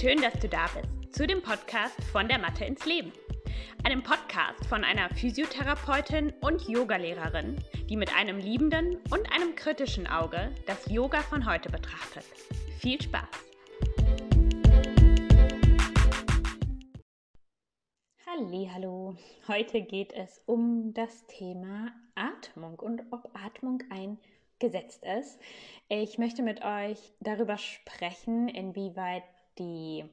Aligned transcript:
Schön, 0.00 0.20
dass 0.20 0.32
du 0.40 0.48
da 0.48 0.66
bist 0.74 1.14
zu 1.14 1.26
dem 1.26 1.42
Podcast 1.42 2.02
von 2.10 2.26
der 2.26 2.38
Mathe 2.38 2.64
ins 2.64 2.86
Leben. 2.86 3.12
Einem 3.84 4.02
Podcast 4.02 4.64
von 4.66 4.82
einer 4.84 5.08
Physiotherapeutin 5.10 6.32
und 6.40 6.66
Yogalehrerin, 6.66 7.56
die 7.88 7.96
mit 7.96 8.12
einem 8.16 8.38
liebenden 8.38 8.96
und 9.10 9.30
einem 9.32 9.54
kritischen 9.54 10.06
Auge 10.08 10.50
das 10.66 10.90
Yoga 10.90 11.20
von 11.20 11.46
heute 11.48 11.68
betrachtet. 11.68 12.24
Viel 12.80 13.00
Spaß! 13.00 13.28
Hallo, 18.74 19.14
heute 19.46 19.82
geht 19.82 20.12
es 20.14 20.40
um 20.46 20.94
das 20.94 21.26
Thema 21.26 21.92
Atmung 22.14 22.78
und 22.78 23.02
ob 23.12 23.30
Atmung 23.34 23.82
ein 23.90 24.18
Gesetz 24.58 24.98
ist. 25.18 25.38
Ich 25.88 26.18
möchte 26.18 26.42
mit 26.42 26.64
euch 26.64 26.98
darüber 27.20 27.58
sprechen, 27.58 28.48
inwieweit 28.48 29.24
die 29.58 30.04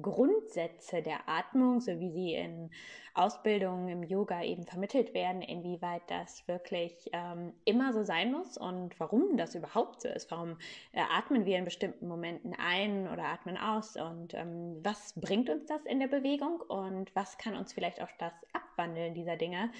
Grundsätze 0.00 1.02
der 1.02 1.28
Atmung, 1.28 1.80
so 1.80 2.00
wie 2.00 2.10
sie 2.10 2.34
in 2.34 2.70
Ausbildungen 3.14 3.88
im 3.88 4.02
Yoga 4.02 4.42
eben 4.42 4.64
vermittelt 4.64 5.12
werden, 5.12 5.42
inwieweit 5.42 6.02
das 6.06 6.48
wirklich 6.48 7.10
ähm, 7.12 7.52
immer 7.66 7.92
so 7.92 8.02
sein 8.02 8.32
muss 8.32 8.56
und 8.56 8.98
warum 8.98 9.36
das 9.36 9.54
überhaupt 9.54 10.00
so 10.00 10.08
ist. 10.08 10.30
Warum 10.30 10.56
äh, 10.92 11.02
atmen 11.10 11.44
wir 11.44 11.58
in 11.58 11.66
bestimmten 11.66 12.08
Momenten 12.08 12.54
ein 12.54 13.06
oder 13.06 13.24
atmen 13.24 13.58
aus 13.58 13.96
und 13.96 14.32
ähm, 14.32 14.80
was 14.82 15.12
bringt 15.20 15.50
uns 15.50 15.66
das 15.66 15.84
in 15.84 16.00
der 16.00 16.08
Bewegung 16.08 16.62
und 16.62 17.14
was 17.14 17.36
kann 17.36 17.54
uns 17.54 17.74
vielleicht 17.74 18.00
auch 18.00 18.10
das 18.18 18.32
Abwandeln 18.54 19.12
dieser 19.12 19.36
Dinge 19.36 19.70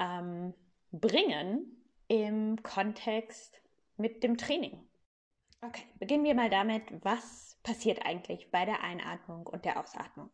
ähm, 0.00 0.52
bringen 0.90 1.76
im 2.08 2.60
Kontext 2.64 3.60
mit 3.96 4.24
dem 4.24 4.36
Training. 4.36 4.80
Okay, 5.62 5.84
beginnen 6.00 6.24
wir 6.24 6.34
mal 6.34 6.50
damit, 6.50 6.82
was 7.04 7.49
passiert 7.62 8.04
eigentlich 8.04 8.50
bei 8.50 8.64
der 8.64 8.82
Einatmung 8.82 9.46
und 9.46 9.64
der 9.64 9.80
Ausatmung? 9.80 10.30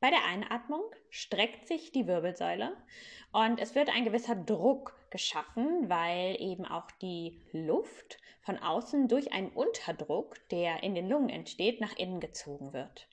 Bei 0.00 0.08
der 0.08 0.24
Einatmung 0.24 0.82
streckt 1.10 1.68
sich 1.68 1.92
die 1.92 2.06
Wirbelsäule 2.06 2.74
und 3.32 3.60
es 3.60 3.74
wird 3.74 3.90
ein 3.90 4.04
gewisser 4.04 4.34
Druck 4.34 4.96
geschaffen, 5.10 5.90
weil 5.90 6.40
eben 6.40 6.64
auch 6.64 6.90
die 7.02 7.42
Luft 7.52 8.18
von 8.40 8.56
außen 8.58 9.08
durch 9.08 9.32
einen 9.32 9.50
Unterdruck, 9.50 10.36
der 10.50 10.82
in 10.82 10.94
den 10.94 11.08
Lungen 11.08 11.28
entsteht, 11.28 11.82
nach 11.82 11.96
innen 11.96 12.20
gezogen 12.20 12.72
wird. 12.72 13.08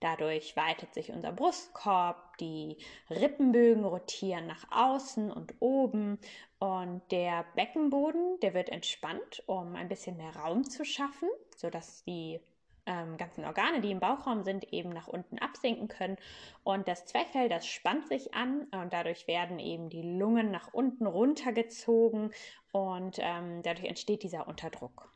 Dadurch 0.00 0.56
weitet 0.56 0.92
sich 0.94 1.10
unser 1.10 1.32
Brustkorb, 1.32 2.36
die 2.38 2.76
Rippenbögen 3.08 3.84
rotieren 3.84 4.46
nach 4.46 4.66
außen 4.70 5.30
und 5.30 5.54
oben 5.60 6.18
und 6.58 7.02
der 7.10 7.44
Beckenboden, 7.54 8.40
der 8.40 8.52
wird 8.52 8.68
entspannt, 8.68 9.42
um 9.46 9.74
ein 9.74 9.88
bisschen 9.88 10.16
mehr 10.16 10.34
Raum 10.34 10.64
zu 10.64 10.84
schaffen, 10.84 11.28
sodass 11.56 12.04
die 12.04 12.40
ähm, 12.86 13.16
ganzen 13.16 13.44
Organe, 13.44 13.80
die 13.80 13.90
im 13.90 14.00
Bauchraum 14.00 14.42
sind, 14.44 14.72
eben 14.72 14.90
nach 14.90 15.08
unten 15.08 15.38
absinken 15.38 15.88
können. 15.88 16.16
Und 16.64 16.88
das 16.88 17.06
Zwerchfell, 17.06 17.48
das 17.48 17.66
spannt 17.66 18.08
sich 18.08 18.34
an 18.34 18.66
und 18.72 18.92
dadurch 18.92 19.26
werden 19.26 19.58
eben 19.58 19.88
die 19.90 20.02
Lungen 20.02 20.50
nach 20.50 20.72
unten 20.72 21.06
runtergezogen 21.06 22.32
und 22.72 23.18
ähm, 23.20 23.62
dadurch 23.62 23.86
entsteht 23.86 24.22
dieser 24.22 24.48
Unterdruck. 24.48 25.12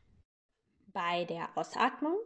Bei 0.93 1.23
der 1.25 1.49
Ausatmung 1.55 2.17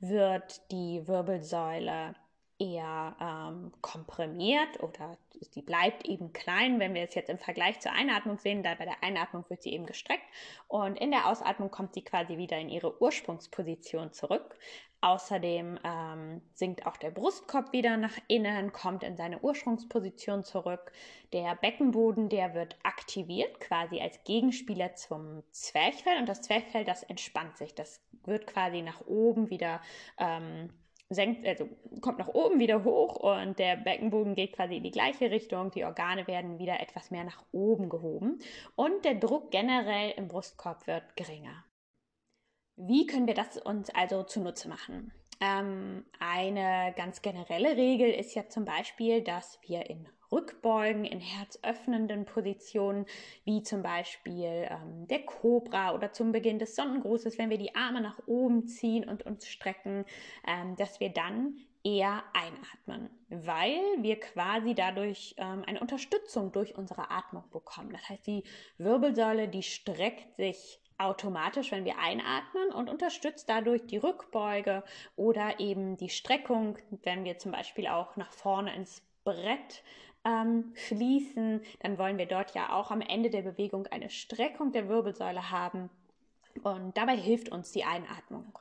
wird 0.00 0.70
die 0.70 1.06
Wirbelsäule 1.08 2.14
eher 2.60 3.16
ähm, 3.18 3.72
komprimiert 3.80 4.80
oder 4.82 5.16
die 5.54 5.62
bleibt 5.62 6.06
eben 6.06 6.32
klein. 6.32 6.78
Wenn 6.78 6.92
wir 6.94 7.02
es 7.02 7.14
jetzt 7.14 7.30
im 7.30 7.38
Vergleich 7.38 7.80
zur 7.80 7.92
Einatmung 7.92 8.38
sehen, 8.38 8.62
da 8.62 8.74
bei 8.74 8.84
der 8.84 9.02
Einatmung 9.02 9.44
wird 9.48 9.62
sie 9.62 9.72
eben 9.72 9.86
gestreckt 9.86 10.24
und 10.68 10.98
in 10.98 11.10
der 11.10 11.26
Ausatmung 11.26 11.70
kommt 11.70 11.94
sie 11.94 12.02
quasi 12.02 12.36
wieder 12.36 12.58
in 12.58 12.68
ihre 12.68 13.00
Ursprungsposition 13.00 14.12
zurück. 14.12 14.58
Außerdem 15.02 15.78
ähm, 15.82 16.42
sinkt 16.52 16.86
auch 16.86 16.98
der 16.98 17.10
Brustkorb 17.10 17.72
wieder 17.72 17.96
nach 17.96 18.18
innen, 18.28 18.72
kommt 18.72 19.02
in 19.02 19.16
seine 19.16 19.40
Ursprungsposition 19.40 20.44
zurück. 20.44 20.92
Der 21.32 21.54
Beckenboden, 21.56 22.28
der 22.28 22.54
wird 22.54 22.76
aktiviert, 22.82 23.60
quasi 23.60 24.00
als 24.00 24.22
Gegenspieler 24.24 24.94
zum 24.94 25.42
Zwerchfell. 25.52 26.18
Und 26.18 26.28
das 26.28 26.42
Zwerchfell, 26.42 26.84
das 26.84 27.02
entspannt 27.02 27.56
sich. 27.56 27.74
Das 27.74 28.02
wird 28.24 28.46
quasi 28.46 28.82
nach 28.82 29.00
oben 29.06 29.48
wieder 29.48 29.80
ähm, 30.18 30.68
senkt, 31.10 31.46
also 31.46 31.68
kommt 32.00 32.18
nach 32.18 32.28
oben 32.28 32.60
wieder 32.60 32.84
hoch 32.84 33.16
und 33.16 33.58
der 33.58 33.76
Beckenboden 33.76 34.34
geht 34.34 34.52
quasi 34.52 34.76
in 34.76 34.84
die 34.84 34.92
gleiche 34.92 35.30
Richtung. 35.30 35.70
Die 35.72 35.84
Organe 35.84 36.26
werden 36.26 36.58
wieder 36.58 36.80
etwas 36.80 37.10
mehr 37.10 37.24
nach 37.24 37.42
oben 37.52 37.88
gehoben 37.88 38.38
und 38.76 39.04
der 39.04 39.16
Druck 39.16 39.50
generell 39.50 40.12
im 40.16 40.28
Brustkorb 40.28 40.86
wird 40.86 41.16
geringer. 41.16 41.64
Wie 42.82 43.06
können 43.06 43.26
wir 43.26 43.34
das 43.34 43.58
uns 43.58 43.90
also 43.90 44.22
zunutze 44.22 44.68
machen? 44.68 45.12
Ähm, 45.40 46.04
eine 46.18 46.94
ganz 46.96 47.20
generelle 47.20 47.76
Regel 47.76 48.10
ist 48.10 48.34
ja 48.34 48.48
zum 48.48 48.64
Beispiel, 48.64 49.22
dass 49.22 49.58
wir 49.66 49.90
in 49.90 50.08
Rückbeugen, 50.32 51.04
in 51.04 51.20
herzöffnenden 51.20 52.24
Positionen, 52.24 53.04
wie 53.44 53.62
zum 53.62 53.82
Beispiel 53.82 54.68
ähm, 54.70 55.06
der 55.08 55.26
Cobra 55.26 55.94
oder 55.94 56.12
zum 56.12 56.32
Beginn 56.32 56.58
des 56.58 56.74
Sonnengrußes, 56.74 57.36
wenn 57.36 57.50
wir 57.50 57.58
die 57.58 57.74
Arme 57.74 58.00
nach 58.00 58.18
oben 58.26 58.66
ziehen 58.66 59.06
und 59.06 59.26
uns 59.26 59.46
strecken, 59.46 60.06
ähm, 60.46 60.76
dass 60.76 61.00
wir 61.00 61.10
dann 61.10 61.58
eher 61.82 62.22
einatmen, 62.32 63.10
weil 63.28 63.80
wir 63.98 64.20
quasi 64.20 64.74
dadurch 64.74 65.34
ähm, 65.36 65.64
eine 65.66 65.80
Unterstützung 65.80 66.52
durch 66.52 66.76
unsere 66.76 67.10
Atmung 67.10 67.44
bekommen. 67.50 67.90
Das 67.90 68.08
heißt, 68.08 68.26
die 68.26 68.44
Wirbelsäule, 68.78 69.48
die 69.48 69.62
streckt 69.62 70.36
sich 70.36 70.80
automatisch, 71.00 71.72
wenn 71.72 71.84
wir 71.84 71.98
einatmen 71.98 72.70
und 72.72 72.88
unterstützt 72.88 73.48
dadurch 73.48 73.86
die 73.86 73.96
Rückbeuge 73.96 74.84
oder 75.16 75.58
eben 75.58 75.96
die 75.96 76.10
Streckung, 76.10 76.78
wenn 77.02 77.24
wir 77.24 77.38
zum 77.38 77.52
Beispiel 77.52 77.86
auch 77.88 78.16
nach 78.16 78.32
vorne 78.32 78.74
ins 78.74 79.02
Brett 79.24 79.82
ähm, 80.24 80.72
fließen, 80.74 81.62
dann 81.80 81.98
wollen 81.98 82.18
wir 82.18 82.26
dort 82.26 82.54
ja 82.54 82.72
auch 82.72 82.90
am 82.90 83.00
Ende 83.00 83.30
der 83.30 83.42
Bewegung 83.42 83.86
eine 83.86 84.10
Streckung 84.10 84.72
der 84.72 84.88
Wirbelsäule 84.88 85.50
haben 85.50 85.90
und 86.62 86.96
dabei 86.96 87.16
hilft 87.16 87.50
uns 87.50 87.72
die 87.72 87.84
Einatmung. 87.84 88.58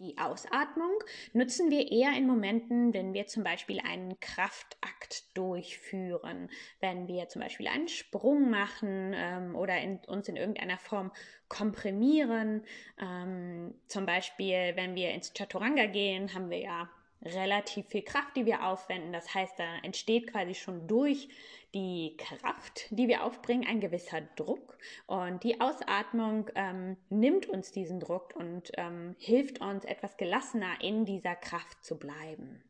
Die 0.00 0.18
Ausatmung 0.18 0.92
nutzen 1.34 1.70
wir 1.70 1.92
eher 1.92 2.16
in 2.16 2.26
Momenten, 2.26 2.92
wenn 2.92 3.14
wir 3.14 3.28
zum 3.28 3.44
Beispiel 3.44 3.78
einen 3.80 4.18
Kraftakt 4.18 5.36
durchführen, 5.36 6.50
wenn 6.80 7.06
wir 7.06 7.28
zum 7.28 7.42
Beispiel 7.42 7.68
einen 7.68 7.86
Sprung 7.86 8.50
machen 8.50 9.12
ähm, 9.14 9.54
oder 9.54 9.80
in, 9.80 9.98
uns 10.08 10.28
in 10.28 10.34
irgendeiner 10.34 10.78
Form 10.78 11.12
komprimieren. 11.48 12.64
Ähm, 13.00 13.74
zum 13.86 14.04
Beispiel, 14.04 14.72
wenn 14.74 14.96
wir 14.96 15.12
ins 15.12 15.32
Chaturanga 15.32 15.86
gehen, 15.86 16.34
haben 16.34 16.50
wir 16.50 16.58
ja 16.58 16.90
relativ 17.24 17.86
viel 17.86 18.02
Kraft, 18.02 18.36
die 18.36 18.46
wir 18.46 18.64
aufwenden. 18.66 19.12
Das 19.12 19.34
heißt, 19.34 19.58
da 19.58 19.64
entsteht 19.82 20.30
quasi 20.30 20.54
schon 20.54 20.86
durch 20.86 21.28
die 21.74 22.16
Kraft, 22.16 22.86
die 22.90 23.08
wir 23.08 23.24
aufbringen, 23.24 23.66
ein 23.66 23.80
gewisser 23.80 24.20
Druck. 24.36 24.78
Und 25.06 25.42
die 25.42 25.60
Ausatmung 25.60 26.50
ähm, 26.54 26.96
nimmt 27.08 27.46
uns 27.48 27.72
diesen 27.72 28.00
Druck 28.00 28.34
und 28.36 28.70
ähm, 28.76 29.16
hilft 29.18 29.60
uns, 29.60 29.84
etwas 29.84 30.16
gelassener 30.16 30.80
in 30.80 31.04
dieser 31.04 31.34
Kraft 31.34 31.84
zu 31.84 31.98
bleiben. 31.98 32.62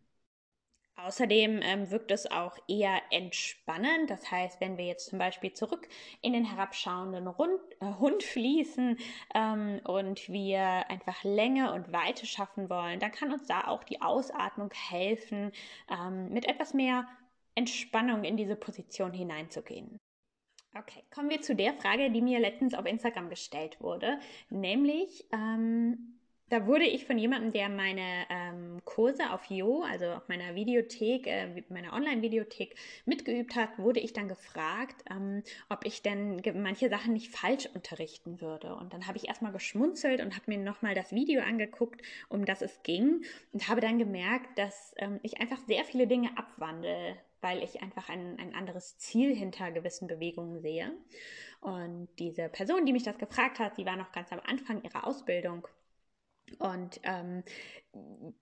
Außerdem 0.97 1.61
ähm, 1.63 1.91
wirkt 1.91 2.13
es 2.13 2.31
auch 2.31 2.57
eher 2.69 3.01
entspannend. 3.11 4.11
Das 4.11 4.31
heißt, 4.31 4.61
wenn 4.61 4.79
wir 4.79 4.85
jetzt 4.85 5.11
zum 5.11 5.19
Beispiel 5.19 5.53
zurück 5.53 5.89
in 6.23 6.33
den 6.33 6.45
herabschauenden 6.45 7.27
Rund, 7.27 7.61
äh, 7.81 7.95
Hund 7.99 8.23
fließen 8.23 8.97
ähm, 9.35 9.81
und 9.85 10.29
wir 10.29 10.89
einfach 10.89 11.25
Länge 11.25 11.73
und 11.73 11.93
Weite 11.93 12.27
schaffen 12.27 12.71
wollen, 12.71 13.01
dann 13.01 13.11
kann 13.11 13.33
uns 13.33 13.47
da 13.47 13.67
auch 13.67 13.83
die 13.83 14.03
Ausatmung 14.03 14.71
helfen, 14.73 15.51
ähm, 15.91 16.33
mit 16.33 16.47
etwas 16.47 16.75
mehr 16.75 17.09
Entspannung 17.57 18.23
in 18.25 18.37
diese 18.37 18.57
Position 18.57 19.13
hineinzugehen. 19.13 19.99
Okay, 20.77 21.05
kommen 21.13 21.31
wir 21.31 21.41
zu 21.41 21.55
der 21.55 21.75
Frage, 21.75 22.11
die 22.11 22.21
mir 22.21 22.41
letztens 22.41 22.75
auf 22.75 22.87
Instagram 22.87 23.31
gestellt 23.31 23.81
wurde, 23.81 24.19
nämlich 24.49 25.25
ähm, 25.33 26.19
da 26.51 26.67
wurde 26.67 26.85
ich 26.85 27.07
von 27.07 27.19
jemandem, 27.19 27.53
der 27.53 27.69
meine 27.69 28.27
ähm, 28.29 28.81
Kurse 28.85 29.33
auf 29.33 29.45
Yo, 29.47 29.83
also 29.83 30.07
auf 30.07 30.29
meiner 30.29 30.55
Videothek, 30.55 31.27
äh, 31.27 31.65
meiner 31.71 31.93
Online-Videothek 31.95 32.77
mitgeübt 33.07 33.57
hat, 33.57 33.79
wurde 33.79 34.01
ich 34.01 34.13
dann 34.13 34.29
gefragt, 34.29 35.03
ähm, 35.11 35.43
ob 35.71 35.87
ich 35.87 36.03
denn 36.03 36.43
manche 36.55 36.91
Sachen 36.91 37.15
nicht 37.15 37.35
falsch 37.35 37.67
unterrichten 37.75 38.41
würde. 38.41 38.75
Und 38.75 38.93
dann 38.93 39.07
habe 39.07 39.17
ich 39.17 39.27
erstmal 39.29 39.53
geschmunzelt 39.53 40.21
und 40.21 40.35
habe 40.35 40.45
mir 40.47 40.59
nochmal 40.59 40.95
das 40.95 41.13
Video 41.13 41.43
angeguckt, 41.43 42.03
um 42.29 42.45
das 42.45 42.61
es 42.61 42.83
ging 42.83 43.25
und 43.53 43.69
habe 43.69 43.81
dann 43.81 43.99
gemerkt, 43.99 44.59
dass 44.59 44.95
ähm, 44.99 45.21
ich 45.23 45.41
einfach 45.41 45.59
sehr 45.67 45.85
viele 45.85 46.07
Dinge 46.07 46.31
abwandle 46.37 47.17
weil 47.41 47.63
ich 47.63 47.83
einfach 47.83 48.09
ein, 48.09 48.39
ein 48.39 48.55
anderes 48.55 48.97
Ziel 48.97 49.37
hinter 49.37 49.71
gewissen 49.71 50.09
Bewegungen 50.09 50.63
sehe. 50.63 50.91
Und 51.61 52.09
diese 52.19 52.49
Person, 52.49 52.87
die 52.87 52.93
mich 52.95 53.03
das 53.03 53.19
gefragt 53.19 53.59
hat, 53.59 53.77
die 53.77 53.85
war 53.85 53.97
noch 53.97 54.13
ganz 54.13 54.33
am 54.33 54.41
Anfang 54.47 54.83
ihrer 54.83 55.07
Ausbildung 55.07 55.69
und 56.59 57.01
ähm, 57.05 57.43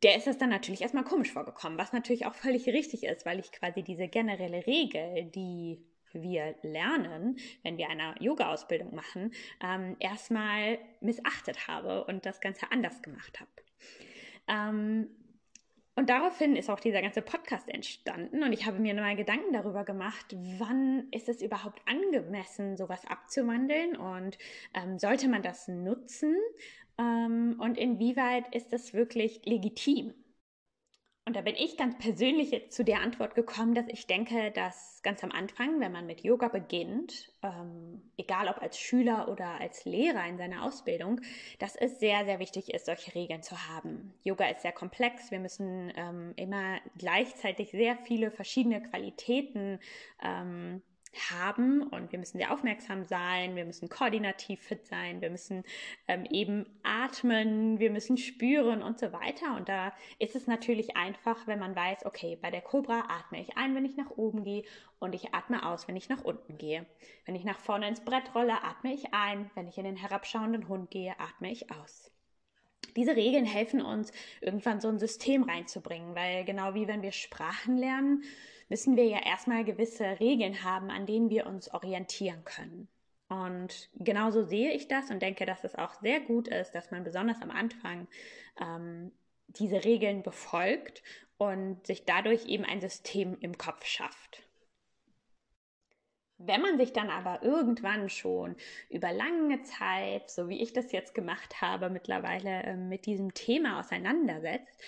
der 0.03 0.17
ist 0.17 0.27
es 0.27 0.39
dann 0.39 0.51
natürlich 0.51 0.83
erstmal 0.83 1.05
komisch 1.05 1.33
vorgekommen, 1.33 1.79
was 1.79 1.93
natürlich 1.93 2.27
auch 2.27 2.35
völlig 2.35 2.67
richtig 2.67 3.05
ist, 3.05 3.27
weil 3.27 3.39
ich 3.39 3.53
quasi 3.53 3.83
diese 3.83 4.09
generelle 4.09 4.67
Regel, 4.67 5.25
die 5.35 5.85
wir 6.13 6.55
lernen, 6.63 7.37
wenn 7.63 7.79
wir 7.79 7.89
eine 7.89 8.15
Yoga-Ausbildung 8.21 8.95
machen, 8.95 9.33
ähm, 9.63 9.97
erstmal 9.99 10.79
missachtet 11.01 11.69
habe 11.69 12.05
und 12.05 12.27
das 12.27 12.41
Ganze 12.41 12.71
anders 12.71 13.01
gemacht 13.03 13.41
habe. 13.41 13.51
Ähm, 14.49 15.09
Und 15.95 16.09
daraufhin 16.09 16.57
ist 16.57 16.71
auch 16.71 16.81
dieser 16.81 17.03
ganze 17.03 17.21
Podcast 17.21 17.69
entstanden 17.69 18.43
und 18.43 18.53
ich 18.55 18.65
habe 18.65 18.79
mir 18.79 18.95
mal 18.95 19.15
Gedanken 19.15 19.53
darüber 19.53 19.85
gemacht, 19.85 20.35
wann 20.59 21.07
ist 21.11 21.29
es 21.29 21.43
überhaupt 21.43 21.83
angemessen, 21.87 22.79
sowas 22.79 23.05
abzuwandeln 23.07 23.97
und 23.97 24.39
ähm, 24.75 24.99
sollte 24.99 25.29
man 25.29 25.43
das 25.43 25.69
nutzen 25.69 26.35
ähm, 27.03 27.57
und 27.59 27.79
inwieweit 27.79 28.55
ist 28.55 28.73
das 28.73 28.95
wirklich 28.95 29.45
legitim? 29.45 30.15
Und 31.25 31.37
da 31.37 31.41
bin 31.41 31.55
ich 31.55 31.77
ganz 31.77 31.97
persönlich 31.99 32.51
jetzt 32.51 32.75
zu 32.75 32.85
der 32.85 33.01
Antwort 33.01 33.37
gekommen, 33.37 33.77
dass 33.77 33.87
ich 33.87 34.09
denke, 34.09 34.51
dass 34.51 35.01
ganz 35.05 35.23
am 35.23 35.31
Anfang, 35.31 35.79
wenn 35.79 35.93
man 35.93 36.05
mit 36.05 36.23
Yoga 36.23 36.49
beginnt, 36.49 37.33
ähm, 37.45 38.03
egal 38.17 38.49
ob 38.49 38.61
als 38.61 38.77
Schüler 38.77 39.29
oder 39.29 39.61
als 39.61 39.85
Lehrer 39.85 40.27
in 40.27 40.37
seiner 40.37 40.65
Ausbildung, 40.65 41.21
dass 41.61 41.77
es 41.77 42.01
sehr, 42.01 42.25
sehr 42.25 42.41
wichtig 42.41 42.75
ist, 42.75 42.87
solche 42.87 43.15
Regeln 43.15 43.41
zu 43.45 43.57
haben. 43.69 44.13
Yoga 44.25 44.47
ist 44.49 44.63
sehr 44.63 44.73
komplex. 44.73 45.31
Wir 45.31 45.39
müssen 45.39 45.93
ähm, 45.95 46.33
immer 46.35 46.81
gleichzeitig 46.99 47.71
sehr 47.71 47.97
viele 47.99 48.33
verschiedene 48.33 48.83
Qualitäten 48.83 49.79
ähm, 50.21 50.83
haben 51.31 51.83
und 51.83 52.13
wir 52.13 52.19
müssen 52.19 52.39
sehr 52.39 52.53
aufmerksam 52.53 53.05
sein, 53.05 53.57
wir 53.57 53.65
müssen 53.65 53.89
koordinativ 53.89 54.61
fit 54.61 54.87
sein, 54.87 55.21
wir 55.21 55.31
müssen 55.31 55.65
ähm, 56.09 56.25
eben 56.31 56.67
atmen, 56.83 57.79
wir 57.79 57.91
müssen 57.91 58.17
spüren 58.17 58.83
und 58.83 58.99
so 58.99 59.13
weiter. 59.13 59.57
Und 59.57 59.69
da 59.69 59.93
ist 60.19 60.37
es 60.37 60.47
natürlich 60.47 60.97
einfach, 60.97 61.47
wenn 61.47 61.59
man 61.59 61.77
weiß, 61.77 62.07
okay, 62.07 62.39
bei 62.41 62.51
der 62.51 62.63
Cobra 62.63 63.05
atme 63.09 63.41
ich 63.41 63.57
ein, 63.57 63.75
wenn 63.75 63.85
ich 63.85 63.97
nach 63.97 64.11
oben 64.11 64.45
gehe 64.45 64.65
und 64.99 65.15
ich 65.15 65.35
atme 65.35 65.67
aus, 65.67 65.89
wenn 65.89 65.97
ich 65.97 66.09
nach 66.09 66.23
unten 66.23 66.59
gehe. 66.59 66.87
Wenn 67.25 67.35
ich 67.35 67.45
nach 67.45 67.59
vorne 67.59 67.89
ins 67.89 68.05
Brett 68.05 68.35
rolle, 68.35 68.63
atme 68.63 68.95
ich 68.95 69.13
ein, 69.13 69.51
wenn 69.55 69.69
ich 69.69 69.79
in 69.79 69.85
den 69.85 69.97
herabschauenden 69.97 70.69
Hund 70.69 70.91
gehe, 70.91 71.19
atme 71.19 71.51
ich 71.51 71.71
aus. 71.71 72.12
Diese 72.97 73.17
Regeln 73.17 73.45
helfen 73.45 73.81
uns, 73.81 74.13
irgendwann 74.41 74.81
so 74.81 74.89
ein 74.89 74.99
System 74.99 75.45
reinzubringen, 75.45 76.15
weil 76.15 76.45
genau 76.45 76.75
wie 76.75 76.89
wenn 76.89 77.03
wir 77.03 77.13
Sprachen 77.13 77.77
lernen, 77.77 78.23
müssen 78.69 78.97
wir 78.97 79.05
ja 79.05 79.25
erstmal 79.25 79.65
gewisse 79.65 80.21
Regeln 80.21 80.63
haben, 80.65 80.91
an 80.91 81.07
denen 81.07 81.31
wir 81.31 81.47
uns 81.47 81.73
orientieren 81.73 82.45
können. 82.45 82.89
Und 83.29 83.89
genauso 83.95 84.45
sehe 84.45 84.73
ich 84.73 84.89
das 84.89 85.11
und 85.11 85.23
denke, 85.23 85.47
dass 85.47 85.65
es 85.65 85.75
auch 85.75 85.95
sehr 86.01 86.21
gut 86.21 86.49
ist, 86.49 86.73
dass 86.73 86.91
man 86.91 87.03
besonders 87.03 87.41
am 87.41 87.51
Anfang 87.51 88.07
ähm, 88.61 89.11
diese 89.49 89.85
Regeln 89.85 90.23
befolgt 90.23 91.03
und 91.39 91.87
sich 91.87 92.05
dadurch 92.05 92.47
eben 92.47 92.65
ein 92.65 92.81
System 92.81 93.39
im 93.41 93.57
Kopf 93.57 93.87
schafft. 93.87 94.43
Wenn 96.45 96.61
man 96.61 96.77
sich 96.79 96.93
dann 96.93 97.11
aber 97.11 97.43
irgendwann 97.43 98.09
schon 98.09 98.57
über 98.91 99.13
lange 99.13 99.63
Zeit, 99.63 100.31
so 100.31 100.49
wie 100.49 100.63
ich 100.63 100.73
das 100.73 100.93
jetzt 100.93 101.15
gemacht 101.15 101.61
habe, 101.61 101.91
mittlerweile 101.91 102.63
äh, 102.63 102.77
mit 102.77 103.07
diesem 103.07 103.35
Thema 103.35 103.81
auseinandersetzt 103.81 104.81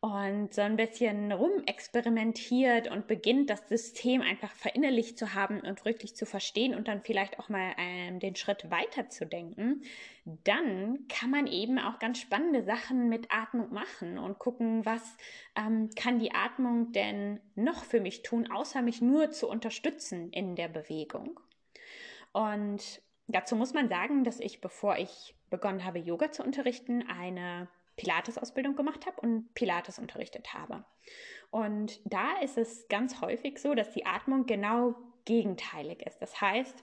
und 0.00 0.54
so 0.54 0.62
ein 0.62 0.76
bisschen 0.76 1.30
rumexperimentiert 1.30 2.90
und 2.90 3.06
beginnt, 3.06 3.50
das 3.50 3.68
System 3.68 4.22
einfach 4.22 4.50
verinnerlicht 4.52 5.18
zu 5.18 5.34
haben 5.34 5.60
und 5.60 5.84
wirklich 5.84 6.16
zu 6.16 6.24
verstehen 6.24 6.74
und 6.74 6.88
dann 6.88 7.02
vielleicht 7.02 7.38
auch 7.38 7.50
mal 7.50 7.74
ähm, 7.76 8.18
den 8.18 8.34
Schritt 8.34 8.70
weiter 8.70 9.10
zu 9.10 9.26
denken, 9.26 9.82
dann 10.24 11.06
kann 11.08 11.30
man 11.30 11.46
eben 11.46 11.78
auch 11.78 11.98
ganz 11.98 12.18
spannende 12.18 12.62
Sachen 12.62 13.10
mit 13.10 13.26
Atmung 13.30 13.74
machen 13.74 14.16
und 14.16 14.38
gucken, 14.38 14.86
was 14.86 15.02
ähm, 15.54 15.90
kann 15.94 16.18
die 16.18 16.32
Atmung 16.32 16.92
denn 16.92 17.40
noch 17.54 17.84
für 17.84 18.00
mich 18.00 18.22
tun, 18.22 18.50
außer 18.50 18.80
mich 18.80 19.02
nur 19.02 19.30
zu 19.32 19.50
unterstützen 19.50 20.30
in 20.30 20.56
der 20.56 20.68
Bewegung. 20.68 21.38
Und 22.32 23.02
dazu 23.28 23.54
muss 23.54 23.74
man 23.74 23.90
sagen, 23.90 24.24
dass 24.24 24.40
ich, 24.40 24.62
bevor 24.62 24.96
ich 24.96 25.34
begonnen 25.50 25.84
habe, 25.84 25.98
Yoga 25.98 26.32
zu 26.32 26.42
unterrichten, 26.42 27.04
eine 27.06 27.68
Pilates-Ausbildung 28.00 28.76
gemacht 28.76 29.06
habe 29.06 29.20
und 29.20 29.52
Pilates 29.54 29.98
unterrichtet 29.98 30.54
habe. 30.54 30.84
Und 31.50 32.00
da 32.04 32.38
ist 32.42 32.56
es 32.56 32.88
ganz 32.88 33.20
häufig 33.20 33.58
so, 33.58 33.74
dass 33.74 33.92
die 33.92 34.06
Atmung 34.06 34.46
genau 34.46 34.94
gegenteilig 35.26 36.02
ist. 36.06 36.18
Das 36.22 36.40
heißt, 36.40 36.82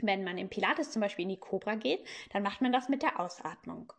wenn 0.00 0.22
man 0.22 0.38
im 0.38 0.48
Pilates 0.48 0.92
zum 0.92 1.00
Beispiel 1.00 1.24
in 1.24 1.30
die 1.30 1.40
Cobra 1.40 1.74
geht, 1.74 2.06
dann 2.32 2.42
macht 2.42 2.60
man 2.60 2.70
das 2.70 2.88
mit 2.88 3.02
der 3.02 3.18
Ausatmung. 3.18 3.92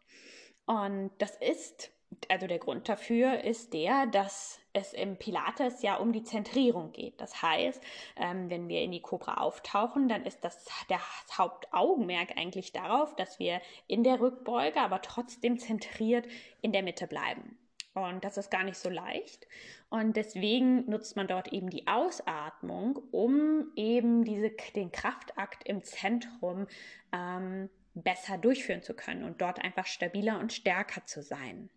Und 0.66 1.12
das 1.18 1.36
ist 1.38 1.92
also 2.30 2.48
der 2.48 2.60
Grund 2.60 2.88
dafür 2.90 3.44
ist 3.44 3.74
der, 3.74 4.06
dass 4.08 4.60
es 4.78 4.94
im 4.94 5.18
Pilates 5.18 5.82
ja 5.82 5.96
um 5.96 6.14
die 6.14 6.24
Zentrierung 6.24 6.92
geht. 6.92 7.20
Das 7.20 7.42
heißt, 7.42 7.82
ähm, 8.16 8.50
wenn 8.50 8.70
wir 8.70 8.82
in 8.82 8.92
die 8.92 9.02
Cobra 9.02 9.36
auftauchen, 9.36 10.08
dann 10.08 10.26
ist 10.26 10.44
das 10.44 10.66
der 10.90 11.00
Hauptaugenmerk 11.38 12.38
eigentlich 12.38 12.72
darauf, 12.72 13.16
dass 13.16 13.40
wir 13.40 13.62
in 13.88 14.04
der 14.04 14.22
Rückbeuge, 14.22 14.80
aber 14.80 15.02
trotzdem 15.02 15.60
zentriert 15.60 16.28
in 16.62 16.72
der 16.72 16.84
Mitte 16.84 17.08
bleiben. 17.08 17.58
Und 17.94 18.24
das 18.24 18.38
ist 18.38 18.52
gar 18.52 18.64
nicht 18.64 18.78
so 18.78 18.90
leicht. 18.90 19.48
Und 19.90 20.16
deswegen 20.18 20.88
nutzt 20.88 21.16
man 21.16 21.28
dort 21.28 21.52
eben 21.52 21.70
die 21.70 21.88
Ausatmung, 21.88 23.00
um 23.12 23.72
eben 23.76 24.24
diese, 24.24 24.52
den 24.76 24.92
Kraftakt 24.92 25.68
im 25.68 25.84
Zentrum 25.84 26.68
ähm, 27.12 27.70
besser 27.96 28.38
durchführen 28.38 28.84
zu 28.84 28.94
können 28.94 29.24
und 29.24 29.42
dort 29.42 29.64
einfach 29.64 29.88
stabiler 29.88 30.40
und 30.40 30.54
stärker 30.54 31.06
zu 31.06 31.24
sein. 31.24 31.70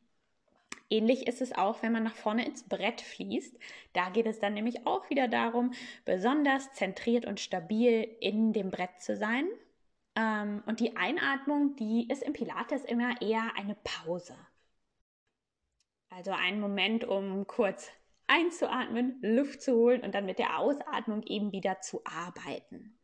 Ähnlich 0.91 1.29
ist 1.29 1.41
es 1.41 1.53
auch, 1.53 1.83
wenn 1.83 1.93
man 1.93 2.03
nach 2.03 2.17
vorne 2.17 2.45
ins 2.45 2.65
Brett 2.65 3.01
fließt. 3.01 3.57
Da 3.93 4.11
geht 4.11 4.27
es 4.27 4.41
dann 4.41 4.55
nämlich 4.55 4.87
auch 4.87 5.09
wieder 5.09 5.29
darum, 5.29 5.73
besonders 6.05 6.73
zentriert 6.73 7.27
und 7.27 7.39
stabil 7.39 8.09
in 8.21 8.53
dem 8.53 8.71
Brett 8.71 9.01
zu 9.01 9.17
sein. 9.17 9.49
Ähm, 10.17 10.63
und 10.67 10.81
die 10.81 10.97
Einatmung, 10.97 11.77
die 11.77 12.09
ist 12.09 12.25
im 12.25 12.33
Pilates 12.33 12.85
immer 12.85 13.23
eher 13.23 13.53
eine 13.57 13.77
Pause. 13.85 14.35
Also 16.11 16.33
ein 16.33 16.59
Moment, 16.59 17.05
um 17.05 17.47
kurz 17.47 17.89
einzuatmen, 18.27 19.19
Luft 19.23 19.63
zu 19.63 19.75
holen 19.75 20.03
und 20.03 20.15
dann 20.15 20.27
mit 20.27 20.41
der 20.41 20.59
Ausatmung 20.59 21.23
eben 21.23 21.53
wieder 21.53 21.81
zu 21.81 22.01
arbeiten. 22.05 22.99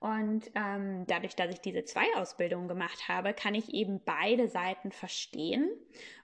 Und 0.00 0.50
ähm, 0.54 1.06
dadurch, 1.08 1.34
dass 1.34 1.52
ich 1.52 1.60
diese 1.60 1.84
zwei 1.84 2.06
Ausbildungen 2.16 2.68
gemacht 2.68 3.08
habe, 3.08 3.34
kann 3.34 3.54
ich 3.54 3.74
eben 3.74 4.00
beide 4.04 4.48
Seiten 4.48 4.92
verstehen. 4.92 5.68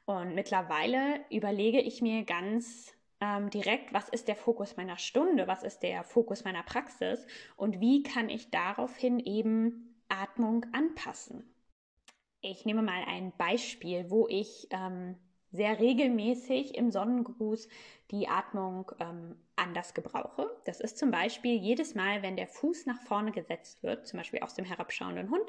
Und 0.04 0.34
mittlerweile 0.34 1.24
überlege 1.30 1.80
ich 1.80 2.00
mir 2.00 2.24
ganz 2.24 2.94
ähm, 3.20 3.50
direkt, 3.50 3.92
was 3.92 4.08
ist 4.08 4.28
der 4.28 4.36
Fokus 4.36 4.76
meiner 4.76 4.98
Stunde, 4.98 5.48
was 5.48 5.62
ist 5.62 5.82
der 5.82 6.04
Fokus 6.04 6.44
meiner 6.44 6.62
Praxis 6.62 7.26
und 7.56 7.80
wie 7.80 8.02
kann 8.02 8.28
ich 8.28 8.50
daraufhin 8.50 9.18
eben 9.18 9.96
Atmung 10.08 10.66
anpassen. 10.72 11.44
Ich 12.40 12.66
nehme 12.66 12.82
mal 12.82 13.02
ein 13.06 13.32
Beispiel, 13.36 14.10
wo 14.10 14.28
ich 14.28 14.68
ähm, 14.70 15.16
sehr 15.54 15.78
regelmäßig 15.78 16.74
im 16.74 16.90
Sonnengruß 16.90 17.68
die 18.10 18.28
Atmung 18.28 18.90
ähm, 18.98 19.36
anders 19.54 19.94
gebrauche. 19.94 20.50
Das 20.64 20.80
ist 20.80 20.98
zum 20.98 21.12
Beispiel 21.12 21.54
jedes 21.56 21.94
Mal, 21.94 22.22
wenn 22.22 22.36
der 22.36 22.48
Fuß 22.48 22.86
nach 22.86 23.00
vorne 23.02 23.30
gesetzt 23.30 23.82
wird, 23.82 24.06
zum 24.06 24.18
Beispiel 24.18 24.40
aus 24.40 24.54
dem 24.54 24.64
herabschauenden 24.64 25.30
Hund, 25.30 25.44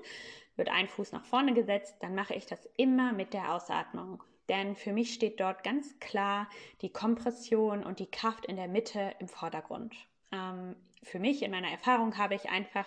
wird 0.56 0.70
ein 0.70 0.88
Fuß 0.88 1.12
nach 1.12 1.26
vorne 1.26 1.54
gesetzt, 1.54 1.96
dann 2.02 2.14
mache 2.14 2.36
ich 2.36 2.46
das 2.46 2.70
immer 2.78 3.14
mit 3.14 3.34
der 3.34 3.54
Ausatmung. 3.54 4.24
Denn 4.48 4.76
für 4.76 4.94
mich 4.94 5.12
steht 5.12 5.40
dort 5.40 5.64
ganz 5.64 6.00
klar 6.00 6.48
die 6.82 6.92
Kompression 6.92 7.84
und 7.84 7.98
die 7.98 8.10
Kraft 8.10 8.46
in 8.46 8.58
der 8.58 8.68
Mitte 8.68 9.16
im 9.20 9.28
Vordergrund. 9.28 9.96
Ähm, 10.32 10.76
für 11.02 11.20
mich, 11.20 11.42
in 11.42 11.50
meiner 11.50 11.70
Erfahrung, 11.70 12.16
habe 12.18 12.36
ich 12.36 12.50
einfach 12.50 12.86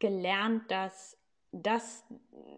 gelernt, 0.00 0.68
dass 0.70 1.15
das 1.52 2.04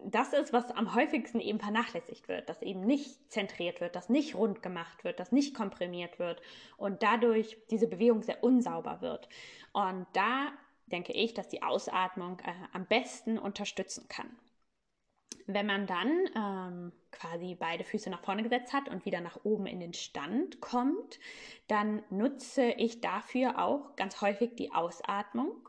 das 0.05 0.33
ist, 0.33 0.53
was 0.53 0.71
am 0.71 0.95
häufigsten 0.95 1.39
eben 1.39 1.59
vernachlässigt 1.59 2.27
wird, 2.27 2.49
dass 2.49 2.61
eben 2.61 2.81
nicht 2.81 3.31
zentriert 3.31 3.81
wird, 3.81 3.95
dass 3.95 4.09
nicht 4.09 4.35
rund 4.35 4.61
gemacht 4.61 5.03
wird, 5.03 5.19
dass 5.19 5.31
nicht 5.31 5.55
komprimiert 5.55 6.19
wird 6.19 6.41
und 6.77 7.03
dadurch 7.03 7.57
diese 7.69 7.87
Bewegung 7.87 8.23
sehr 8.23 8.43
unsauber 8.43 9.01
wird. 9.01 9.29
Und 9.73 10.07
da 10.13 10.51
denke 10.87 11.13
ich, 11.13 11.33
dass 11.33 11.49
die 11.49 11.63
Ausatmung 11.63 12.39
äh, 12.39 12.53
am 12.73 12.85
besten 12.85 13.37
unterstützen 13.37 14.07
kann. 14.07 14.29
Wenn 15.45 15.65
man 15.65 15.87
dann 15.87 16.11
ähm, 16.35 16.91
quasi 17.11 17.55
beide 17.55 17.83
Füße 17.83 18.09
nach 18.09 18.21
vorne 18.21 18.43
gesetzt 18.43 18.71
hat 18.71 18.87
und 18.87 19.05
wieder 19.05 19.21
nach 19.21 19.39
oben 19.43 19.65
in 19.65 19.79
den 19.79 19.93
Stand 19.93 20.61
kommt, 20.61 21.19
dann 21.67 22.03
nutze 22.09 22.71
ich 22.71 23.01
dafür 23.01 23.59
auch 23.59 23.95
ganz 23.95 24.21
häufig 24.21 24.55
die 24.55 24.71
Ausatmung 24.71 25.67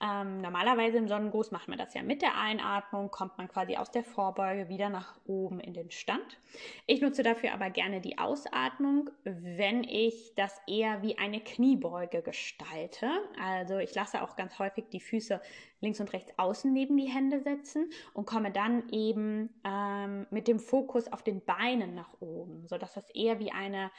ähm, 0.00 0.42
normalerweise 0.42 0.98
im 0.98 1.08
Sonnengruß 1.08 1.52
macht 1.52 1.68
man 1.68 1.78
das 1.78 1.94
ja 1.94 2.02
mit 2.02 2.20
der 2.20 2.38
Einatmung, 2.38 3.10
kommt 3.10 3.38
man 3.38 3.48
quasi 3.48 3.76
aus 3.76 3.90
der 3.90 4.04
Vorbeuge 4.04 4.68
wieder 4.68 4.90
nach 4.90 5.18
oben 5.26 5.58
in 5.58 5.72
den 5.72 5.90
Stand. 5.90 6.38
Ich 6.86 7.00
nutze 7.00 7.22
dafür 7.22 7.54
aber 7.54 7.70
gerne 7.70 8.02
die 8.02 8.18
Ausatmung, 8.18 9.10
wenn 9.24 9.84
ich 9.84 10.34
das 10.36 10.60
eher 10.66 11.02
wie 11.02 11.16
eine 11.18 11.40
Kniebeuge 11.40 12.20
gestalte. 12.20 13.08
Also 13.42 13.78
ich 13.78 13.94
lasse 13.94 14.22
auch 14.22 14.36
ganz 14.36 14.58
häufig 14.58 14.86
die 14.92 15.00
Füße 15.00 15.40
links 15.80 16.00
und 16.00 16.12
rechts 16.12 16.32
außen 16.36 16.70
neben 16.72 16.96
die 16.96 17.08
Hände 17.08 17.40
setzen 17.40 17.90
und 18.12 18.26
komme 18.26 18.50
dann 18.50 18.88
eben 18.90 19.50
ähm, 19.64 20.26
mit 20.30 20.46
dem 20.46 20.58
Fokus 20.58 21.10
auf 21.10 21.22
den 21.22 21.42
Beinen 21.44 21.94
nach 21.94 22.20
oben, 22.20 22.66
sodass 22.68 22.94
das 22.94 23.08
eher 23.10 23.38
wie 23.38 23.52
eine 23.52 23.90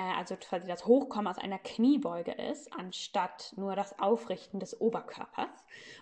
also 0.00 0.36
quasi 0.36 0.66
das 0.66 0.86
Hochkommen 0.86 1.26
aus 1.26 1.38
einer 1.38 1.58
Kniebeuge 1.58 2.32
ist, 2.32 2.72
anstatt 2.72 3.52
nur 3.56 3.76
das 3.76 3.98
Aufrichten 3.98 4.60
des 4.60 4.80
Oberkörpers. 4.80 5.50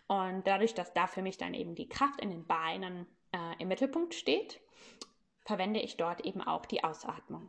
Und 0.07 0.47
dadurch, 0.47 0.75
dass 0.75 0.93
da 0.93 1.07
für 1.07 1.23
mich 1.23 1.37
dann 1.39 1.55
eben 1.55 1.75
die 1.75 1.89
Kraft 1.89 2.21
in 2.21 2.31
den 2.31 2.47
Beinen 2.47 3.07
äh, 3.33 3.61
im 3.61 3.69
Mittelpunkt 3.69 4.15
steht, 4.15 4.61
verwende 5.45 5.81
ich 5.81 5.97
dort 5.97 6.25
eben 6.25 6.41
auch 6.41 6.67
die 6.67 6.85
Ausatmung. 6.85 7.49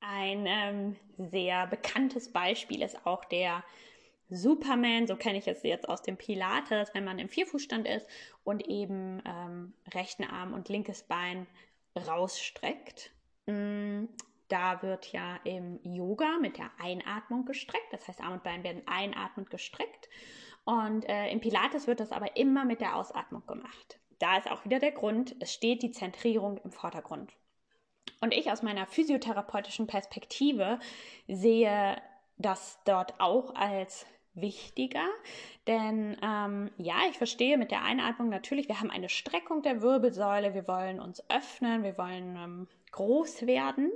Ein 0.00 0.46
ähm, 0.46 0.96
sehr 1.16 1.66
bekanntes 1.66 2.32
Beispiel 2.32 2.82
ist 2.82 3.06
auch 3.06 3.24
der 3.24 3.64
Superman, 4.28 5.06
so 5.06 5.16
kenne 5.16 5.38
ich 5.38 5.46
es 5.46 5.62
jetzt 5.62 5.88
aus 5.88 6.02
dem 6.02 6.16
Pilates, 6.16 6.90
wenn 6.94 7.04
man 7.04 7.18
im 7.18 7.28
Vierfußstand 7.28 7.86
ist 7.86 8.08
und 8.44 8.66
eben 8.66 9.22
ähm, 9.24 9.72
rechten 9.94 10.24
Arm 10.24 10.52
und 10.52 10.68
linkes 10.68 11.04
Bein 11.04 11.46
rausstreckt. 11.96 13.10
Mm, 13.46 14.04
da 14.48 14.82
wird 14.82 15.12
ja 15.12 15.36
im 15.44 15.80
Yoga 15.82 16.38
mit 16.40 16.58
der 16.58 16.70
Einatmung 16.78 17.44
gestreckt, 17.44 17.92
das 17.92 18.06
heißt 18.06 18.20
Arm 18.20 18.34
und 18.34 18.42
Bein 18.42 18.64
werden 18.64 18.82
einatmend 18.86 19.50
gestreckt. 19.50 20.08
Und 20.64 21.08
äh, 21.08 21.28
im 21.30 21.40
Pilates 21.40 21.86
wird 21.86 22.00
das 22.00 22.12
aber 22.12 22.36
immer 22.36 22.64
mit 22.64 22.80
der 22.80 22.96
Ausatmung 22.96 23.46
gemacht. 23.46 23.98
Da 24.18 24.38
ist 24.38 24.50
auch 24.50 24.64
wieder 24.64 24.78
der 24.78 24.92
Grund, 24.92 25.36
es 25.40 25.52
steht 25.52 25.82
die 25.82 25.90
Zentrierung 25.92 26.58
im 26.58 26.72
Vordergrund. 26.72 27.32
Und 28.20 28.32
ich 28.32 28.50
aus 28.50 28.62
meiner 28.62 28.86
physiotherapeutischen 28.86 29.86
Perspektive 29.86 30.80
sehe 31.28 32.00
das 32.38 32.78
dort 32.84 33.20
auch 33.20 33.54
als 33.54 34.06
wichtiger, 34.34 35.06
denn 35.66 36.16
ähm, 36.22 36.70
ja, 36.76 36.96
ich 37.08 37.16
verstehe 37.16 37.56
mit 37.56 37.70
der 37.70 37.82
Einatmung 37.82 38.28
natürlich, 38.28 38.68
wir 38.68 38.78
haben 38.80 38.90
eine 38.90 39.08
Streckung 39.08 39.62
der 39.62 39.80
Wirbelsäule, 39.80 40.52
wir 40.52 40.68
wollen 40.68 41.00
uns 41.00 41.22
öffnen, 41.30 41.82
wir 41.82 41.96
wollen 41.96 42.36
ähm, 42.36 42.68
groß 42.96 43.46
werden. 43.46 43.92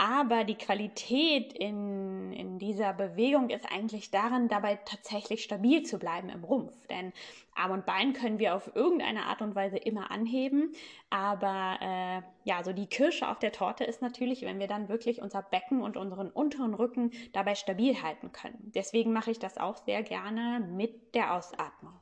Aber 0.00 0.44
die 0.44 0.54
Qualität 0.54 1.52
in, 1.52 2.32
in 2.32 2.60
dieser 2.60 2.92
Bewegung 2.92 3.50
ist 3.50 3.66
eigentlich 3.72 4.12
darin, 4.12 4.46
dabei 4.46 4.76
tatsächlich 4.76 5.42
stabil 5.42 5.82
zu 5.82 5.98
bleiben 5.98 6.28
im 6.28 6.44
Rumpf. 6.44 6.86
Denn 6.86 7.12
Arm 7.56 7.72
und 7.72 7.84
Bein 7.84 8.12
können 8.12 8.38
wir 8.38 8.54
auf 8.54 8.70
irgendeine 8.76 9.24
Art 9.24 9.42
und 9.42 9.56
Weise 9.56 9.76
immer 9.76 10.12
anheben. 10.12 10.72
Aber 11.10 11.78
äh, 11.80 12.22
ja, 12.44 12.62
so 12.62 12.72
die 12.72 12.86
Kirsche 12.86 13.28
auf 13.28 13.40
der 13.40 13.50
Torte 13.50 13.82
ist 13.82 14.00
natürlich, 14.00 14.42
wenn 14.42 14.60
wir 14.60 14.68
dann 14.68 14.88
wirklich 14.88 15.20
unser 15.20 15.42
Becken 15.42 15.82
und 15.82 15.96
unseren 15.96 16.30
unteren 16.30 16.74
Rücken 16.74 17.10
dabei 17.32 17.56
stabil 17.56 18.00
halten 18.00 18.30
können. 18.30 18.70
Deswegen 18.76 19.12
mache 19.12 19.32
ich 19.32 19.40
das 19.40 19.58
auch 19.58 19.78
sehr 19.78 20.04
gerne 20.04 20.60
mit 20.60 21.16
der 21.16 21.34
Ausatmung. 21.34 21.98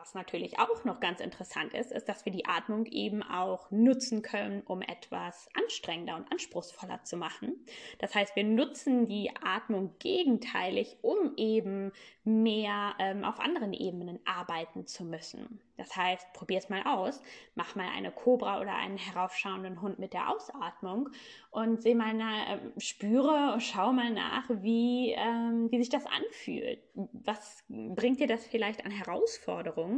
Was 0.00 0.14
natürlich 0.14 0.58
auch 0.58 0.84
noch 0.84 0.98
ganz 0.98 1.20
interessant 1.20 1.74
ist, 1.74 1.92
ist, 1.92 2.08
dass 2.08 2.24
wir 2.24 2.32
die 2.32 2.46
Atmung 2.46 2.86
eben 2.86 3.22
auch 3.22 3.70
nutzen 3.70 4.22
können, 4.22 4.62
um 4.62 4.80
etwas 4.80 5.50
anstrengender 5.52 6.16
und 6.16 6.32
anspruchsvoller 6.32 7.04
zu 7.04 7.18
machen. 7.18 7.66
Das 7.98 8.14
heißt, 8.14 8.34
wir 8.34 8.44
nutzen 8.44 9.08
die 9.08 9.30
Atmung 9.42 9.94
gegenteilig, 9.98 10.96
um 11.02 11.34
eben 11.36 11.92
mehr 12.24 12.94
ähm, 12.98 13.24
auf 13.24 13.40
anderen 13.40 13.74
Ebenen 13.74 14.20
arbeiten 14.24 14.86
zu 14.86 15.04
müssen. 15.04 15.60
Das 15.76 15.96
heißt, 15.96 16.32
probier 16.34 16.58
es 16.58 16.68
mal 16.68 16.82
aus, 16.82 17.22
mach 17.54 17.74
mal 17.74 17.88
eine 17.88 18.10
Kobra 18.10 18.60
oder 18.60 18.74
einen 18.76 18.98
heraufschauenden 18.98 19.80
Hund 19.80 19.98
mit 19.98 20.12
der 20.12 20.28
Ausatmung 20.28 21.08
und 21.50 21.82
seh 21.82 21.94
mal, 21.94 22.12
na, 22.14 22.54
äh, 22.54 22.58
spüre, 22.78 23.56
schau 23.60 23.92
mal 23.92 24.10
nach, 24.10 24.44
wie, 24.48 25.12
ähm, 25.12 25.70
wie 25.70 25.78
sich 25.78 25.88
das 25.88 26.04
anfühlt. 26.06 26.80
Was 26.94 27.64
bringt 27.68 28.20
dir 28.20 28.26
das 28.26 28.46
vielleicht 28.46 28.84
an 28.84 28.90
Herausforderungen? 28.90 29.89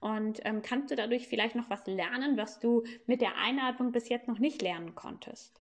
Und 0.00 0.40
ähm, 0.44 0.62
kannst 0.62 0.90
du 0.90 0.96
dadurch 0.96 1.28
vielleicht 1.28 1.54
noch 1.54 1.70
was 1.70 1.86
lernen, 1.86 2.36
was 2.36 2.58
du 2.58 2.84
mit 3.06 3.20
der 3.20 3.36
Einatmung 3.36 3.92
bis 3.92 4.08
jetzt 4.08 4.28
noch 4.28 4.38
nicht 4.38 4.62
lernen 4.62 4.94
konntest? 4.94 5.60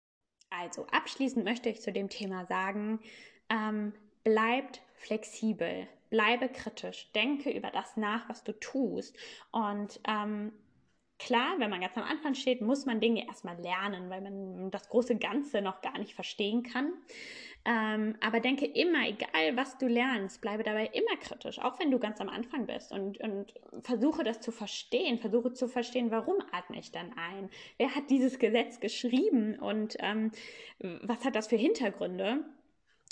Also 0.51 0.87
abschließend 0.89 1.45
möchte 1.45 1.69
ich 1.69 1.81
zu 1.81 1.93
dem 1.93 2.09
Thema 2.09 2.45
sagen, 2.45 3.01
ähm, 3.49 3.93
bleibt 4.25 4.83
flexibel, 4.95 5.89
bleibe 6.11 6.49
kritisch, 6.49 7.11
denke 7.13 7.51
über 7.51 7.71
das 7.71 7.97
nach, 7.97 8.29
was 8.29 8.45
du 8.45 8.53
tust. 8.53 9.17
Und 9.51 10.01
ähm, 10.07 10.53
klar, 11.19 11.55
wenn 11.59 11.71
man 11.71 11.81
ganz 11.81 11.97
am 11.97 12.05
Anfang 12.05 12.35
steht, 12.35 12.61
muss 12.61 12.85
man 12.85 13.01
Dinge 13.01 13.27
erstmal 13.27 13.57
lernen, 13.61 14.11
weil 14.11 14.21
man 14.21 14.71
das 14.71 14.89
große 14.89 15.17
Ganze 15.17 15.63
noch 15.63 15.81
gar 15.81 15.99
nicht 15.99 16.15
verstehen 16.15 16.63
kann. 16.63 16.93
Ähm, 17.65 18.17
aber 18.21 18.41
denke 18.41 18.67
immer, 18.67 19.07
egal 19.07 19.57
was 19.57 19.79
du 19.79 19.87
lernst, 19.87 20.41
bleibe 20.41 20.65
dabei 20.65 20.87
immer 20.87 21.17
kritisch, 21.21 21.61
auch 21.61 21.79
wenn 21.79 21.93
du 21.93 22.01
ganz 22.01 22.21
am 22.21 22.29
Anfang 22.29 22.67
bist 22.67 22.91
und, 22.91 23.21
und 23.21 23.55
versuche 23.83 24.25
das 24.25 24.41
zu 24.41 24.51
verstehen, 24.51 25.19
versuche 25.19 25.53
zu 25.53 25.69
verstehen, 25.69 26.11
warum 26.11 26.37
atme 26.51 26.81
ich 26.81 26.91
dann 26.91 27.13
ein? 27.13 27.51
Wer 27.79 27.95
hat 27.95 28.11
dieses 28.11 28.41
Gesetz 28.41 28.81
geschrieben 28.81 29.59
und 29.61 29.97
ähm, 30.01 30.33
was 31.03 31.25
hat 31.25 31.37
das 31.37 31.47
für 31.47 31.57
Hintergründe? 31.57 32.45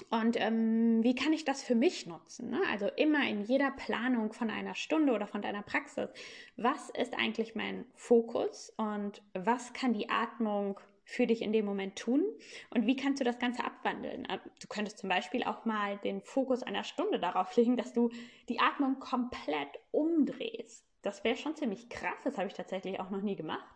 Und 0.08 0.40
ähm, 0.40 1.04
wie 1.04 1.14
kann 1.14 1.32
ich 1.32 1.44
das 1.44 1.62
für 1.62 1.74
mich 1.74 2.06
nutzen? 2.06 2.50
Ne? 2.50 2.60
Also 2.70 2.88
immer 2.96 3.28
in 3.28 3.42
jeder 3.42 3.70
Planung 3.70 4.32
von 4.32 4.50
einer 4.50 4.74
Stunde 4.74 5.12
oder 5.12 5.26
von 5.26 5.42
deiner 5.42 5.62
Praxis. 5.62 6.08
Was 6.56 6.90
ist 6.90 7.14
eigentlich 7.18 7.54
mein 7.54 7.84
Fokus 7.94 8.72
und 8.76 9.22
was 9.34 9.74
kann 9.74 9.92
die 9.92 10.08
Atmung 10.08 10.80
für 11.10 11.26
dich 11.26 11.42
in 11.42 11.52
dem 11.52 11.64
Moment 11.64 11.98
tun? 11.98 12.24
Und 12.70 12.86
wie 12.86 12.94
kannst 12.94 13.20
du 13.20 13.24
das 13.24 13.40
Ganze 13.40 13.64
abwandeln? 13.64 14.24
Äh, 14.26 14.38
du 14.60 14.68
könntest 14.68 14.98
zum 14.98 15.08
Beispiel 15.08 15.42
auch 15.42 15.64
mal 15.64 15.98
den 15.98 16.20
Fokus 16.20 16.62
einer 16.62 16.84
Stunde 16.84 17.18
darauf 17.18 17.54
legen, 17.56 17.76
dass 17.76 17.92
du 17.92 18.10
die 18.48 18.60
Atmung 18.60 19.00
komplett 19.00 19.68
umdrehst. 19.90 20.86
Das 21.02 21.24
wäre 21.24 21.36
schon 21.36 21.56
ziemlich 21.56 21.88
krass. 21.88 22.18
Das 22.24 22.38
habe 22.38 22.46
ich 22.46 22.54
tatsächlich 22.54 23.00
auch 23.00 23.10
noch 23.10 23.22
nie 23.22 23.36
gemacht. 23.36 23.66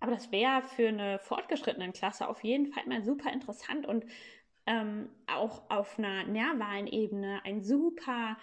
Aber 0.00 0.12
das 0.12 0.32
wäre 0.32 0.62
für 0.62 0.88
eine 0.88 1.18
fortgeschrittenen 1.18 1.92
Klasse 1.92 2.28
auf 2.28 2.42
jeden 2.42 2.66
Fall 2.72 2.86
mal 2.86 3.02
super 3.02 3.32
interessant 3.32 3.86
und 3.86 4.04
ähm, 4.66 5.10
auch 5.26 5.70
auf 5.70 5.98
einer 5.98 6.24
nervalen 6.24 6.86
Ebene 6.86 7.40
ein 7.44 7.62
super 7.62 8.36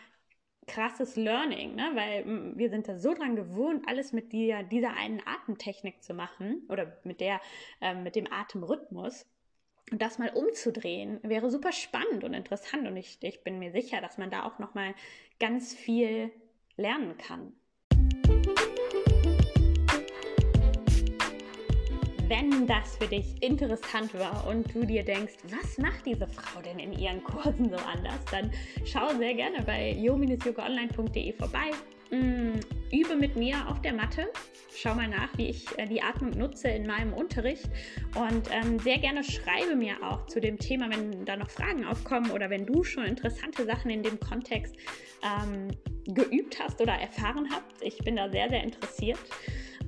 krasses 0.67 1.15
Learning, 1.15 1.75
ne? 1.75 1.91
weil 1.95 2.25
mm, 2.25 2.57
wir 2.57 2.69
sind 2.69 2.87
da 2.87 2.99
so 2.99 3.13
dran 3.13 3.35
gewohnt, 3.35 3.87
alles 3.87 4.13
mit 4.13 4.31
dieser, 4.33 4.63
dieser 4.63 4.93
einen 4.93 5.21
Atemtechnik 5.25 6.03
zu 6.03 6.13
machen 6.13 6.63
oder 6.69 6.97
mit 7.03 7.21
der, 7.21 7.41
ähm, 7.81 8.03
mit 8.03 8.15
dem 8.15 8.31
Atemrhythmus. 8.31 9.25
Und 9.89 10.01
das 10.01 10.19
mal 10.19 10.29
umzudrehen, 10.31 11.19
wäre 11.23 11.49
super 11.49 11.71
spannend 11.71 12.25
und 12.25 12.33
interessant. 12.33 12.85
Und 12.87 12.97
ich, 12.97 13.17
ich 13.21 13.43
bin 13.43 13.57
mir 13.57 13.71
sicher, 13.71 14.01
dass 14.01 14.17
man 14.17 14.29
da 14.29 14.43
auch 14.43 14.59
nochmal 14.59 14.93
ganz 15.39 15.73
viel 15.73 16.29
lernen 16.75 17.17
kann. 17.17 17.53
Wenn 22.27 22.67
das 22.67 22.97
für 22.97 23.07
dich 23.07 23.41
interessant 23.41 24.13
war 24.13 24.47
und 24.47 24.73
du 24.73 24.85
dir 24.85 25.03
denkst, 25.03 25.35
was 25.49 25.77
macht 25.77 26.05
diese 26.05 26.27
Frau 26.27 26.61
denn 26.61 26.79
in 26.79 26.93
ihren 26.93 27.23
Kursen 27.23 27.69
so 27.69 27.77
anders, 27.77 28.23
dann 28.31 28.51
schau 28.85 29.09
sehr 29.17 29.33
gerne 29.33 29.61
bei 29.63 29.91
yo-yogaonline.de 29.91 31.33
vorbei. 31.33 31.71
Mm, 32.09 32.59
übe 32.91 33.15
mit 33.15 33.35
mir 33.35 33.67
auf 33.67 33.81
der 33.81 33.93
Matte. 33.93 34.27
Schau 34.73 34.95
mal 34.95 35.07
nach, 35.07 35.29
wie 35.37 35.47
ich 35.47 35.65
äh, 35.77 35.85
die 35.87 36.01
Atmung 36.01 36.31
nutze 36.31 36.69
in 36.69 36.85
meinem 36.85 37.13
Unterricht. 37.13 37.69
Und 38.15 38.49
ähm, 38.51 38.79
sehr 38.79 38.97
gerne 38.99 39.23
schreibe 39.23 39.75
mir 39.75 39.95
auch 40.03 40.25
zu 40.27 40.39
dem 40.39 40.57
Thema, 40.57 40.89
wenn 40.89 41.25
da 41.25 41.35
noch 41.35 41.49
Fragen 41.49 41.85
aufkommen 41.85 42.31
oder 42.31 42.49
wenn 42.49 42.65
du 42.65 42.83
schon 42.83 43.03
interessante 43.03 43.65
Sachen 43.65 43.91
in 43.91 44.03
dem 44.03 44.19
Kontext 44.19 44.75
ähm, 45.23 45.67
geübt 46.05 46.59
hast 46.61 46.79
oder 46.79 46.93
erfahren 46.93 47.47
hast. 47.49 47.81
Ich 47.81 47.97
bin 47.97 48.15
da 48.15 48.29
sehr, 48.29 48.49
sehr 48.49 48.63
interessiert. 48.63 49.19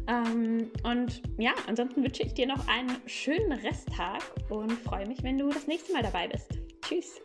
Ähm, 0.10 0.72
und 0.84 1.22
ja, 1.38 1.54
ansonsten 1.68 2.04
wünsche 2.04 2.24
ich 2.24 2.34
dir 2.34 2.48
noch 2.48 2.68
einen 2.68 2.98
schönen 3.06 3.52
Resttag 3.52 4.24
und 4.50 4.72
freue 4.72 5.08
mich, 5.08 5.22
wenn 5.22 5.38
du 5.38 5.50
das 5.50 5.68
nächste 5.68 5.94
Mal 5.94 6.02
dabei 6.02 6.28
bist. 6.28 6.50
Tschüss. 6.82 7.22